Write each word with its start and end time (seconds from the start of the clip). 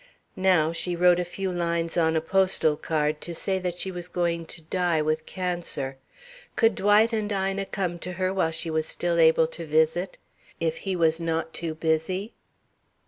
Now 0.35 0.73
she 0.73 0.95
wrote 0.95 1.19
a 1.19 1.23
few 1.23 1.51
lines 1.51 1.95
on 1.95 2.15
a 2.15 2.21
postal 2.21 2.75
card 2.75 3.21
to 3.21 3.35
say 3.35 3.59
that 3.59 3.77
she 3.77 3.91
was 3.91 4.07
going 4.07 4.47
to 4.47 4.63
die 4.63 4.99
with 4.99 5.27
cancer. 5.27 5.97
Could 6.55 6.73
Dwight 6.73 7.13
and 7.13 7.31
Ina 7.31 7.65
come 7.67 7.99
to 7.99 8.13
her 8.13 8.33
while 8.33 8.49
she 8.49 8.71
was 8.71 8.87
still 8.87 9.19
able 9.19 9.45
to 9.49 9.63
visit? 9.63 10.17
If 10.59 10.77
he 10.89 10.95
was 10.95 11.21
not 11.21 11.53
too 11.53 11.75
busy.... 11.75 12.33